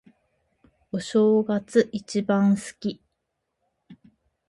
[0.91, 2.99] お正月、一番好き。